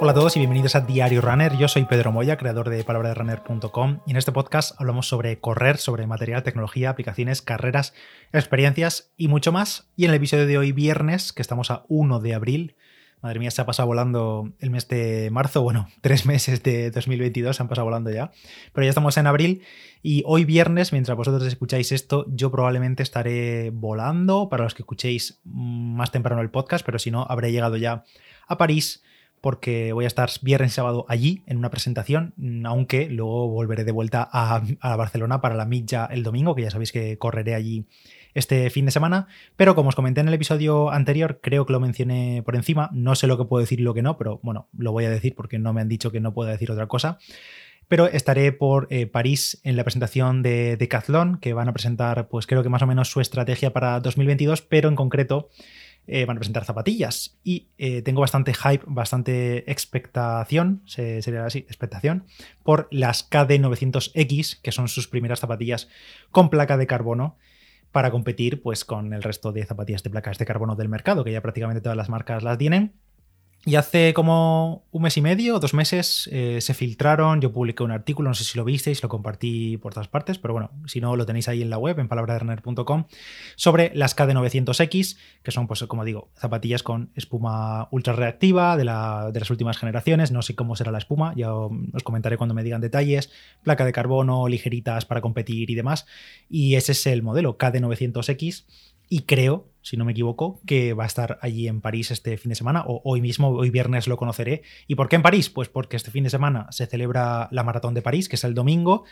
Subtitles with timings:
[0.00, 1.56] Hola a todos y bienvenidos a Diario Runner.
[1.56, 6.06] Yo soy Pedro Moya, creador de palabraderunner.com y en este podcast hablamos sobre correr, sobre
[6.06, 7.94] material, tecnología, aplicaciones, carreras,
[8.32, 9.90] experiencias y mucho más.
[9.96, 12.76] Y en el episodio de hoy, viernes, que estamos a 1 de abril,
[13.22, 17.56] madre mía, se ha pasado volando el mes de marzo, bueno, tres meses de 2022
[17.56, 18.30] se han pasado volando ya,
[18.72, 19.62] pero ya estamos en abril
[20.00, 25.40] y hoy viernes, mientras vosotros escucháis esto, yo probablemente estaré volando, para los que escuchéis
[25.44, 28.04] más temprano el podcast, pero si no, habré llegado ya
[28.46, 29.02] a París
[29.40, 32.34] porque voy a estar viernes y sábado allí en una presentación,
[32.64, 36.92] aunque luego volveré de vuelta a, Barcelona para la milla el domingo, que ya sabéis
[36.92, 37.86] que correré allí
[38.34, 39.28] este fin de semana.
[39.56, 43.14] Pero como os comenté en el episodio anterior, creo que lo mencioné por encima, no
[43.14, 45.34] sé lo que puedo decir y lo que no, pero bueno, lo voy a decir
[45.34, 47.18] porque no me han dicho que no puedo decir otra cosa.
[47.88, 52.46] Pero estaré por eh, París en la presentación de Decathlon, que van a presentar, pues
[52.46, 55.48] creo que más o menos su estrategia para 2022, pero en concreto
[56.10, 62.24] eh, van a presentar zapatillas y eh, tengo bastante hype, bastante expectación, sería así, expectación,
[62.62, 65.88] por las KD900X, que son sus primeras zapatillas
[66.30, 67.36] con placa de carbono
[67.92, 71.32] para competir pues, con el resto de zapatillas de placas de carbono del mercado, que
[71.32, 72.94] ya prácticamente todas las marcas las tienen.
[73.66, 77.82] Y hace como un mes y medio o dos meses eh, se filtraron, yo publiqué
[77.82, 81.00] un artículo, no sé si lo visteis, lo compartí por todas partes, pero bueno, si
[81.00, 83.04] no lo tenéis ahí en la web, en palabraderner.com,
[83.56, 89.40] sobre las KD900X, que son, pues como digo, zapatillas con espuma ultra reactiva de, de
[89.40, 92.80] las últimas generaciones, no sé cómo será la espuma, ya os comentaré cuando me digan
[92.80, 93.30] detalles,
[93.64, 96.06] placa de carbono, ligeritas para competir y demás,
[96.48, 98.64] y ese es el modelo KD900X
[99.08, 102.50] y creo, si no me equivoco, que va a estar allí en París este fin
[102.50, 104.60] de semana, o hoy mismo, hoy viernes lo conoceré.
[104.86, 105.48] ¿Y por qué en París?
[105.48, 108.52] Pues porque este fin de semana se celebra la Maratón de París, que es el
[108.52, 109.04] domingo,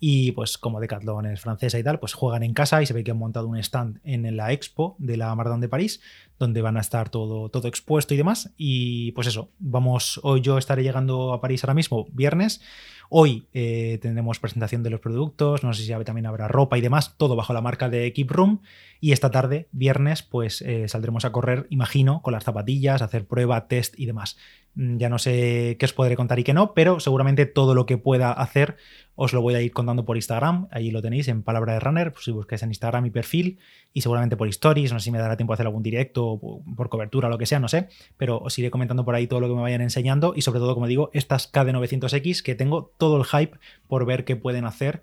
[0.00, 3.04] y pues como Decathlon es francesa y tal, pues juegan en casa y se ve
[3.04, 6.00] que han montado un stand en la expo de la Maratón de París,
[6.38, 8.54] donde van a estar todo, todo expuesto y demás.
[8.56, 12.62] Y pues eso, vamos, hoy yo estaré llegando a París ahora mismo, viernes.
[13.10, 17.14] Hoy eh, tendremos presentación de los productos, no sé si también habrá ropa y demás,
[17.18, 18.62] todo bajo la marca de Keep Room.
[19.00, 23.68] Y esta tarde, viernes, pues eh, saldremos a correr, imagino, con las zapatillas, hacer prueba,
[23.68, 24.36] test y demás.
[24.74, 27.84] Mm, ya no sé qué os podré contar y qué no, pero seguramente todo lo
[27.84, 28.76] que pueda hacer
[29.14, 30.68] os lo voy a ir contando por Instagram.
[30.70, 33.58] Ahí lo tenéis en Palabra de Runner, pues si buscáis en Instagram mi perfil
[33.92, 34.92] y seguramente por stories.
[34.92, 36.40] No sé si me dará tiempo a hacer algún directo
[36.76, 39.40] por cobertura o lo que sea, no sé, pero os iré comentando por ahí todo
[39.40, 43.18] lo que me vayan enseñando y sobre todo, como digo, estas KD900X que tengo todo
[43.18, 45.02] el hype por ver qué pueden hacer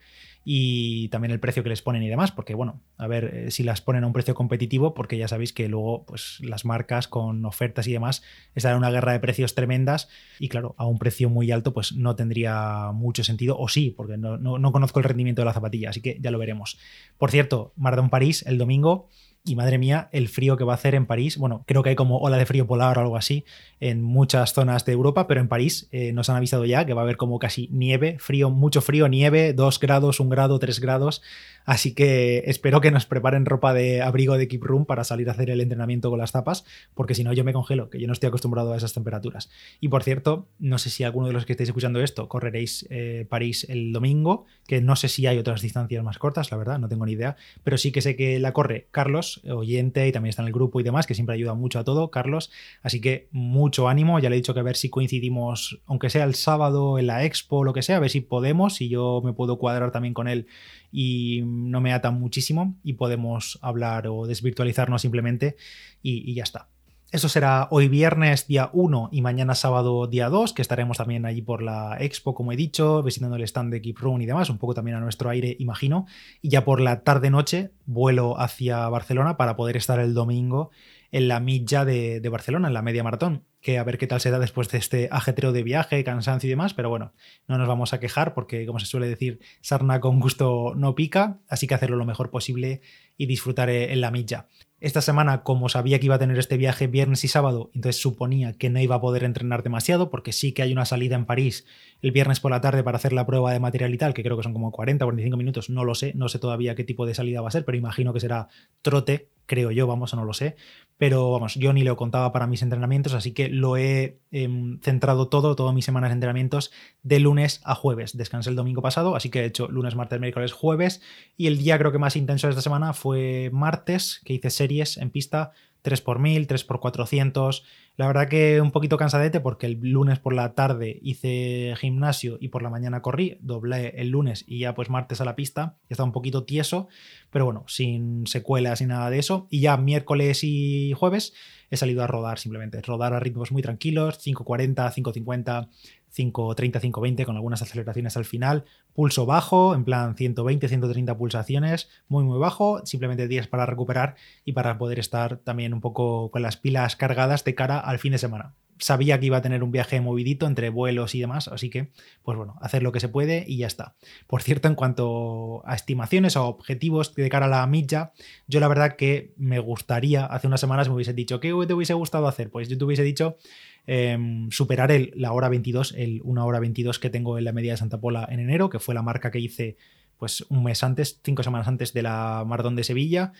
[0.51, 3.61] y también el precio que les ponen y demás, porque bueno, a ver eh, si
[3.61, 7.45] las ponen a un precio competitivo, porque ya sabéis que luego pues las marcas con
[7.45, 8.23] ofertas y demás
[8.55, 11.93] están en una guerra de precios tremendas y claro, a un precio muy alto pues
[11.93, 15.91] no tendría mucho sentido, o sí, porque no, no conozco el rendimiento de la zapatilla,
[15.91, 16.79] así que ya lo veremos.
[17.19, 19.07] Por cierto, Mardón París el domingo
[19.43, 21.37] y madre mía, el frío que va a hacer en París.
[21.37, 23.45] Bueno, creo que hay como ola de frío polar o algo así
[23.79, 27.01] en muchas zonas de Europa, pero en París eh, nos han avisado ya que va
[27.01, 31.21] a haber como casi nieve, frío, mucho frío, nieve, 2 grados, 1 grado, 3 grados.
[31.65, 35.33] Así que espero que nos preparen ropa de abrigo de Keep Room para salir a
[35.33, 38.13] hacer el entrenamiento con las tapas, porque si no yo me congelo, que yo no
[38.13, 39.51] estoy acostumbrado a esas temperaturas.
[39.79, 43.27] Y por cierto, no sé si alguno de los que estáis escuchando esto correréis eh,
[43.29, 46.89] París el domingo, que no sé si hay otras distancias más cortas, la verdad, no
[46.89, 50.41] tengo ni idea, pero sí que sé que la corre Carlos, oyente, y también está
[50.41, 52.51] en el grupo y demás, que siempre ayuda mucho a todo, Carlos.
[52.81, 56.23] Así que mucho ánimo, ya le he dicho que a ver si coincidimos, aunque sea
[56.23, 59.21] el sábado en la expo o lo que sea, a ver si podemos, y yo
[59.23, 60.47] me puedo cuadrar también con él
[60.91, 65.55] y no me atan muchísimo y podemos hablar o desvirtualizarnos simplemente
[66.01, 66.69] y, ya está.
[67.11, 71.41] Eso será hoy viernes día 1 y mañana sábado día 2, que estaremos también allí
[71.41, 74.59] por la expo, como he dicho, visitando el stand de Keep Room y demás, un
[74.59, 76.05] poco también a nuestro aire, imagino.
[76.43, 80.69] Y ya por la tarde-noche vuelo hacia Barcelona para poder estar el domingo
[81.11, 84.21] en la milla de, de Barcelona, en la media maratón que a ver qué tal
[84.21, 87.13] se da después de este ajetreo de viaje, cansancio y demás, pero bueno,
[87.47, 91.39] no nos vamos a quejar porque, como se suele decir, sarna con gusto no pica,
[91.49, 92.81] así que hacerlo lo mejor posible
[93.17, 94.47] y disfrutar en la milla.
[94.81, 98.53] Esta semana, como sabía que iba a tener este viaje viernes y sábado, entonces suponía
[98.53, 101.65] que no iba a poder entrenar demasiado, porque sí que hay una salida en París
[102.01, 104.37] el viernes por la tarde para hacer la prueba de material y tal, que creo
[104.37, 107.05] que son como 40 o 45 minutos, no lo sé, no sé todavía qué tipo
[107.05, 108.47] de salida va a ser, pero imagino que será
[108.81, 110.55] trote, creo yo, vamos, no lo sé
[110.99, 115.29] pero vamos, yo ni lo contaba para mis entrenamientos, así que lo he em, centrado
[115.29, 116.71] todo, todas mis semanas de entrenamientos,
[117.03, 118.17] de lunes a jueves.
[118.17, 121.01] Descansé el domingo pasado, así que he hecho lunes, martes, miércoles, jueves,
[121.37, 124.97] y el día creo que más intenso de esta semana fue martes, que hice series
[124.97, 125.53] en pista
[125.85, 127.63] 3x1000, 3x400,
[127.99, 132.47] la verdad que un poquito cansadete porque el lunes por la tarde hice gimnasio y
[132.47, 136.07] por la mañana corrí, doblé el lunes y ya pues martes a la pista, estaba
[136.07, 136.87] un poquito tieso,
[137.29, 139.47] pero bueno, sin secuelas ni nada de eso.
[139.49, 141.33] Y ya miércoles y jueves
[141.69, 145.67] he salido a rodar simplemente, rodar a ritmos muy tranquilos, 5.40, 5.50,
[146.15, 152.23] 5.30, 5.20 con algunas aceleraciones al final, pulso bajo, en plan 120, 130 pulsaciones, muy
[152.23, 156.57] muy bajo, simplemente días para recuperar y para poder estar también un poco con las
[156.57, 159.99] pilas cargadas de cara al fin de semana sabía que iba a tener un viaje
[160.01, 161.89] movidito entre vuelos y demás, así que,
[162.23, 163.95] pues bueno, hacer lo que se puede y ya está.
[164.25, 168.13] Por cierto, en cuanto a estimaciones o objetivos de cara a la milla,
[168.47, 171.93] yo la verdad que me gustaría, hace unas semanas me hubiese dicho, ¿qué te hubiese
[171.93, 172.49] gustado hacer?
[172.49, 173.37] Pues yo te hubiese dicho
[173.85, 177.73] em, superar el, la hora 22, el 1 hora 22 que tengo en la media
[177.73, 179.77] de Santa Pola en enero, que fue la marca que hice
[180.17, 183.31] pues un mes antes, cinco semanas antes de la maratón de Sevilla.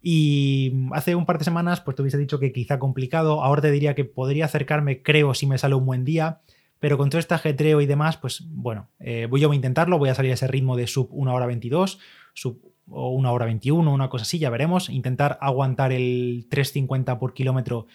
[0.00, 3.42] Y hace un par de semanas, pues te hubiese dicho que quizá complicado.
[3.42, 6.40] Ahora te diría que podría acercarme, creo, si me sale un buen día.
[6.78, 9.98] Pero con todo este ajetreo y demás, pues bueno, eh, voy yo a intentarlo.
[9.98, 11.98] Voy a salir a ese ritmo de sub 1 hora 22,
[12.34, 14.90] sub o 1 hora 21, una cosa así, ya veremos.
[14.90, 17.86] Intentar aguantar el 350 por kilómetro.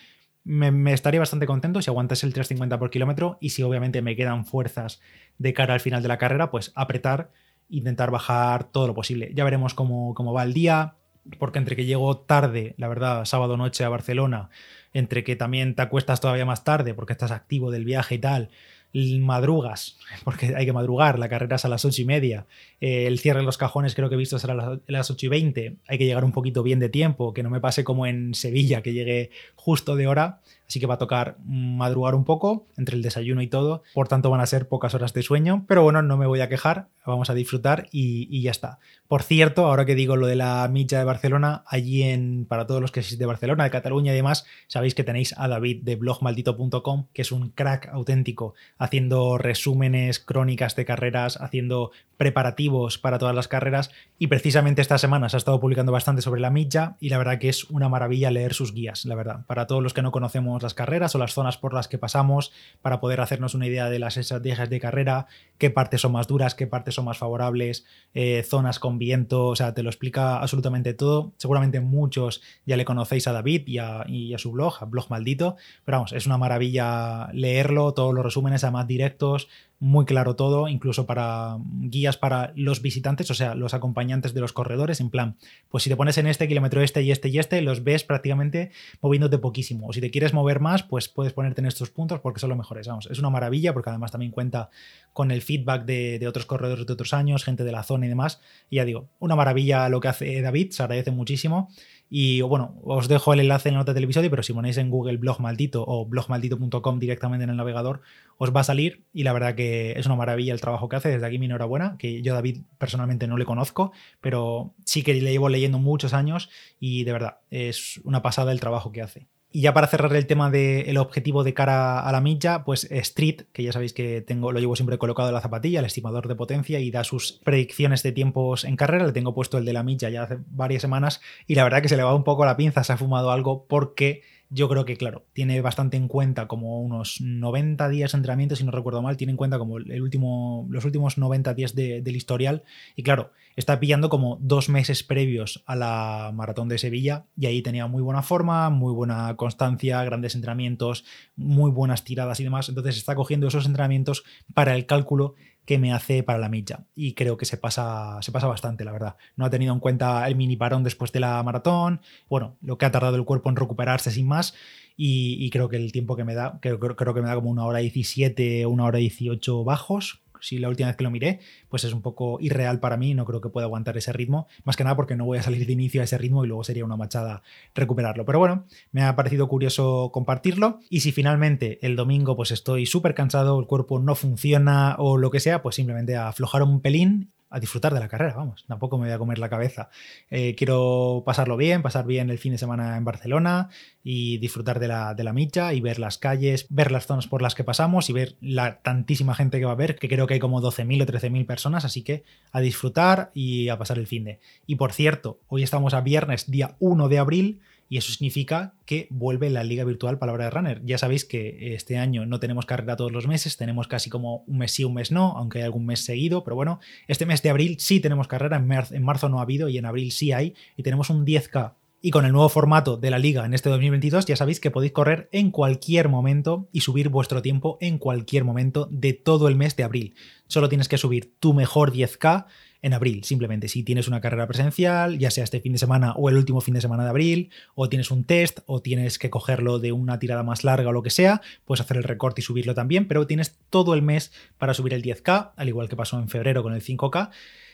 [0.43, 4.45] Me, estaría bastante contento si aguantas el 350 por kilómetro y si obviamente me quedan
[4.45, 4.99] fuerzas
[5.37, 7.31] de cara al final de la carrera, pues apretar,
[7.69, 9.31] intentar bajar todo lo posible.
[9.35, 10.95] Ya veremos cómo, cómo va el día
[11.39, 14.49] porque entre que llego tarde, la verdad, sábado noche a Barcelona,
[14.93, 18.49] entre que también te acuestas todavía más tarde porque estás activo del viaje y tal,
[18.93, 22.45] madrugas, porque hay que madrugar, la carrera es a las ocho y media,
[22.79, 25.29] eh, el cierre de los cajones creo que he visto será a las ocho y
[25.29, 28.33] veinte, hay que llegar un poquito bien de tiempo, que no me pase como en
[28.33, 30.41] Sevilla, que llegue justo de hora,
[30.71, 34.29] así que va a tocar madrugar un poco entre el desayuno y todo, por tanto
[34.29, 37.29] van a ser pocas horas de sueño, pero bueno, no me voy a quejar, vamos
[37.29, 38.79] a disfrutar y, ya está.
[39.09, 42.79] Por cierto, ahora que digo lo de la milla de Barcelona, allí en, para todos
[42.79, 45.97] los que sois de Barcelona, de Cataluña y demás, sabéis que tenéis a David de
[45.97, 53.35] blogmaldito.com, que es un crack auténtico, haciendo resúmenes, crónicas de carreras, haciendo preparativos para todas
[53.35, 53.91] las carreras.
[54.17, 57.39] Y precisamente esta semana se ha estado publicando bastante sobre la milla y la verdad
[57.39, 60.60] que es una maravilla leer sus guías, la verdad, para todos los que no conocemos
[60.63, 63.99] las carreras o las zonas por las que pasamos para poder hacernos una idea de
[63.99, 65.27] las estrategias de carrera,
[65.57, 69.55] qué partes son más duras, qué partes son más favorables, eh, zonas con viento, o
[69.55, 71.33] sea, te lo explica absolutamente todo.
[71.37, 75.09] Seguramente muchos ya le conocéis a David y a, y a su blog, a Blog
[75.09, 75.55] Maldito,
[75.85, 79.47] pero vamos, es una maravilla leerlo, todos los resúmenes además directos,
[79.81, 84.53] muy claro todo, incluso para guías para los visitantes, o sea, los acompañantes de los
[84.53, 85.37] corredores, en plan,
[85.69, 88.69] pues si te pones en este kilómetro este y este y este, los ves prácticamente
[89.01, 89.87] moviéndote poquísimo.
[89.87, 92.59] O si te quieres mover más, pues puedes ponerte en estos puntos porque son los
[92.59, 92.87] mejores.
[92.87, 94.69] Vamos, es una maravilla porque además también cuenta
[95.13, 98.39] con el feedback de, otros corredores de otros años, gente de la zona y demás.
[98.69, 101.69] Ya digo, una maravilla lo que hace David, se agradece muchísimo.
[102.13, 104.89] Y bueno, os dejo el enlace en la nota del episodio, pero si ponéis en
[104.89, 108.01] Google blog maldito o blogmaldito.com directamente en el navegador,
[108.37, 109.05] os va a salir.
[109.13, 111.07] Y la verdad que es una maravilla el trabajo que hace.
[111.07, 115.31] Desde aquí mi enhorabuena, que yo David personalmente no le conozco, pero sí que le
[115.31, 116.49] llevo leyendo muchos años
[116.81, 119.27] y de verdad es una pasada el trabajo que hace.
[119.53, 123.41] Y ya para cerrar el tema del objetivo de cara a la milla, pues Street,
[123.51, 126.35] que ya sabéis que tengo, lo llevo siempre colocado en la zapatilla, el estimador de
[126.35, 129.05] potencia y da sus predicciones de tiempos en carrera.
[129.05, 131.89] Le tengo puesto el de la milla ya hace varias semanas y la verdad que
[131.89, 134.21] se le va un poco la pinza, se ha fumado algo porque
[134.53, 138.65] yo creo que, claro, tiene bastante en cuenta como unos 90 días de entrenamiento, si
[138.65, 142.63] no recuerdo mal, tiene en cuenta como el último, los últimos 90 días del historial.
[142.97, 147.61] Y claro, está pillando como dos meses previos a la maratón de Sevilla y ahí
[147.61, 151.05] tenía muy buena forma, muy buena constancia, grandes entrenamientos,
[151.37, 152.67] muy buenas tiradas y demás.
[152.67, 156.85] Entonces está cogiendo esos entrenamientos para el cálculo que me hace para la milla.
[156.95, 159.15] Y creo que se pasa, se pasa bastante, la verdad.
[159.35, 162.85] No ha tenido en cuenta el mini parón después de la maratón, bueno, lo que
[162.85, 164.53] ha tardado el cuerpo en recuperarse sin más.
[164.97, 167.65] Y, creo que el tiempo que me da, creo, creo que me da como una
[167.65, 171.93] hora 17, una hora 18 bajos, si la última vez que lo miré, pues es
[171.93, 174.95] un poco irreal para mí, no creo que pueda aguantar ese ritmo, más que nada
[174.95, 177.43] porque no voy a salir de inicio a ese ritmo y luego sería una machada
[177.73, 178.25] recuperarlo.
[178.25, 183.13] Pero bueno, me ha parecido curioso compartirlo y si finalmente el domingo pues estoy súper
[183.13, 187.59] cansado, el cuerpo no funciona o lo que sea, pues simplemente aflojar un pelín a
[187.59, 189.89] disfrutar de la carrera, vamos, tampoco me voy a comer la cabeza.
[190.29, 193.69] Eh, quiero pasarlo bien, pasar bien el fin de semana en Barcelona
[194.03, 197.41] y disfrutar de la, de la micha y ver las calles, ver las zonas por
[197.41, 200.35] las que pasamos y ver la tantísima gente que va a ver, que creo que
[200.35, 204.23] hay como 12.000 o 13.000 personas, así que a disfrutar y a pasar el fin
[204.23, 204.39] de.
[204.65, 207.59] Y por cierto, hoy estamos a viernes, día 1 de abril,
[207.91, 210.81] y eso significa que vuelve la Liga Virtual Palabra de Runner.
[210.85, 214.59] Ya sabéis que este año no tenemos carrera todos los meses, tenemos casi como un
[214.59, 216.79] mes sí, un mes no, aunque hay algún mes seguido, pero bueno,
[217.09, 220.13] este mes de abril sí tenemos carrera, en marzo, no ha habido y en abril
[220.13, 223.53] sí hay, y tenemos un 10K Y con el nuevo formato de la liga en
[223.53, 227.99] este 2022 ya sabéis que podéis correr en cualquier momento y subir vuestro tiempo en
[227.99, 230.15] cualquier momento de todo el mes de abril.
[230.47, 232.47] Solo tienes que subir tu mejor 10K
[232.81, 233.23] en abril.
[233.23, 236.59] Simplemente si tienes una carrera presencial, ya sea este fin de semana o el último
[236.61, 240.17] fin de semana de abril, o tienes un test, o tienes que cogerlo de una
[240.17, 243.27] tirada más larga o lo que sea, puedes hacer el recorte y subirlo también, pero
[243.27, 246.73] tienes todo el mes para subir el 10K, al igual que pasó en febrero con
[246.73, 247.29] el 5K.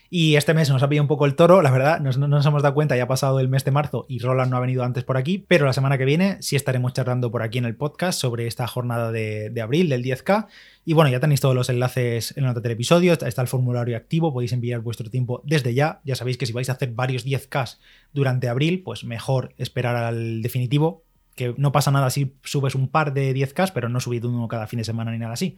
[0.09, 2.63] Y este mes nos ha pillado un poco el toro, la verdad, no nos hemos
[2.63, 5.03] dado cuenta, ya ha pasado el mes de marzo y Roland no ha venido antes
[5.03, 8.19] por aquí, pero la semana que viene sí estaremos charlando por aquí en el podcast
[8.19, 10.47] sobre esta jornada de, de abril del 10K.
[10.85, 13.97] Y bueno, ya tenéis todos los enlaces en la nota del episodio, está el formulario
[13.97, 15.99] activo, podéis enviar vuestro tiempo desde ya.
[16.05, 17.77] Ya sabéis que si vais a hacer varios 10K
[18.13, 21.03] durante abril, pues mejor esperar al definitivo,
[21.37, 24.65] que no pasa nada si subes un par de 10K, pero no subid uno cada
[24.65, 25.57] fin de semana ni nada así.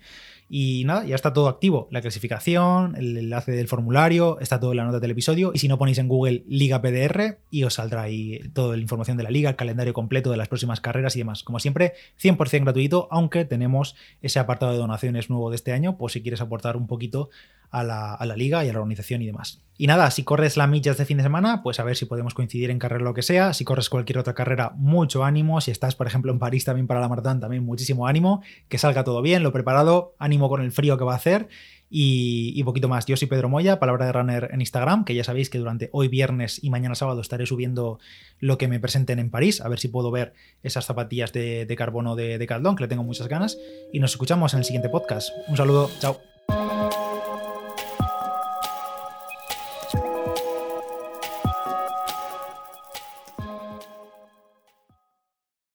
[0.49, 1.87] Y nada, ya está todo activo.
[1.89, 5.51] La clasificación, el enlace del formulario, está todo en la nota del episodio.
[5.53, 9.15] Y si no ponéis en Google Liga PDR y os saldrá ahí toda la información
[9.15, 11.43] de la liga, el calendario completo de las próximas carreras y demás.
[11.43, 16.13] Como siempre, 100% gratuito, aunque tenemos ese apartado de donaciones nuevo de este año, pues
[16.13, 17.29] si quieres aportar un poquito
[17.71, 19.61] a la, liga y a la organización y demás.
[19.77, 22.33] Y nada, si corres la millas de fin de semana, pues a ver si podemos
[22.33, 23.53] coincidir en carrera lo que sea.
[23.53, 25.61] Si corres cualquier otra carrera, mucho ánimo.
[25.61, 28.41] Si estás, por ejemplo, en París también para la maratón, también muchísimo ánimo.
[28.67, 31.47] Que salga todo bien, lo preparado, ánimo con el frío que va a hacer.
[31.89, 33.05] Y, poquito más.
[33.05, 36.07] Yo soy Pedro Moya, palabra de runner en Instagram, que ya sabéis que durante hoy
[36.07, 37.99] viernes y mañana sábado estaré subiendo
[38.39, 41.75] lo que me presenten en París, a ver si puedo ver esas zapatillas de, de
[41.75, 43.57] carbono de, de Caldón, que le tengo muchas ganas.
[43.91, 45.31] Y nos escuchamos en el siguiente podcast.
[45.47, 46.28] Un saludo, chao.